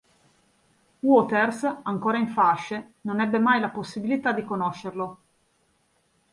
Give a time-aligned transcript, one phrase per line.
[1.03, 5.19] Waters, ancora in fasce, non ebbe mai la possibilità di conoscerlo.